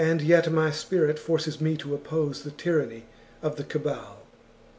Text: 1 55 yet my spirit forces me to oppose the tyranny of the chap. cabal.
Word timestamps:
1 0.01 0.17
55 0.17 0.27
yet 0.27 0.51
my 0.51 0.71
spirit 0.71 1.19
forces 1.19 1.61
me 1.61 1.77
to 1.77 1.93
oppose 1.93 2.41
the 2.41 2.49
tyranny 2.49 3.03
of 3.43 3.55
the 3.55 3.61
chap. 3.63 3.69
cabal. 3.83 4.17